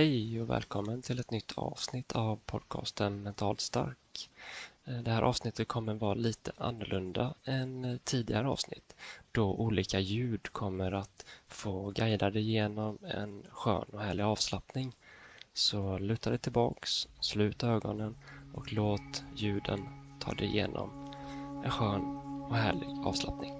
Hej 0.00 0.40
och 0.40 0.50
välkommen 0.50 1.02
till 1.02 1.20
ett 1.20 1.30
nytt 1.30 1.52
avsnitt 1.56 2.12
av 2.12 2.38
podcasten 2.46 3.22
Mentalt 3.22 3.60
stark. 3.60 4.30
Eh, 4.84 4.94
det 4.98 5.10
här 5.10 5.22
avsnittet 5.22 5.68
kommer 5.68 5.94
vara 5.94 6.14
lite 6.14 6.52
annorlunda 6.56 7.34
än 7.44 7.84
eh, 7.84 7.96
tidigare 8.04 8.48
avsnitt 8.48 8.96
då 9.32 9.54
olika 9.54 9.98
ljud 9.98 10.52
kommer 10.52 10.92
att 10.92 11.26
få 11.48 11.90
guida 11.90 12.30
dig 12.30 12.42
igenom 12.42 12.98
en 13.02 13.42
skön 13.50 13.84
och 13.92 14.00
härlig 14.00 14.24
avslappning. 14.24 14.92
Så 15.52 15.98
luta 15.98 16.30
dig 16.30 16.38
tillbaks, 16.38 17.08
slut 17.20 17.62
ögonen 17.62 18.16
och 18.54 18.72
låt 18.72 19.24
ljuden 19.36 19.88
ta 20.20 20.32
dig 20.34 20.46
igenom 20.46 21.14
en 21.64 21.70
skön 21.70 22.16
och 22.48 22.56
härlig 22.56 22.88
avslappning. 23.06 23.59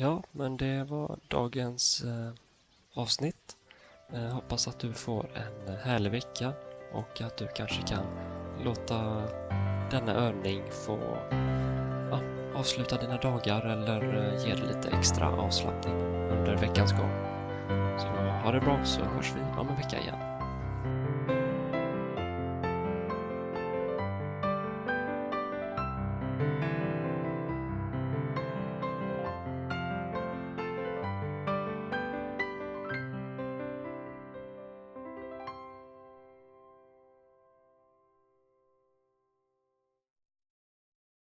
Ja, 0.00 0.22
men 0.32 0.56
det 0.56 0.84
var 0.84 1.18
dagens 1.28 2.02
eh, 2.04 2.32
avsnitt. 2.94 3.56
Eh, 4.12 4.24
hoppas 4.24 4.68
att 4.68 4.78
du 4.78 4.92
får 4.92 5.26
en 5.34 5.76
härlig 5.76 6.10
vecka 6.10 6.52
och 6.92 7.20
att 7.20 7.36
du 7.36 7.46
kanske 7.46 7.82
kan 7.82 8.04
låta 8.64 9.28
denna 9.90 10.12
övning 10.12 10.62
få 10.70 10.98
ja, 12.10 12.20
avsluta 12.54 13.00
dina 13.00 13.16
dagar 13.16 13.66
eller 13.66 14.02
eh, 14.02 14.46
ge 14.46 14.54
dig 14.54 14.66
lite 14.76 14.88
extra 14.98 15.28
avslappning 15.28 15.94
under 16.30 16.56
veckans 16.56 16.92
gång. 16.92 17.12
Så 17.98 18.06
ha 18.44 18.52
det 18.52 18.60
bra 18.60 18.84
så 18.84 19.00
hörs 19.00 19.32
vi 19.36 19.60
om 19.60 19.68
en 19.68 19.76
vecka 19.76 20.00
igen. 20.00 20.29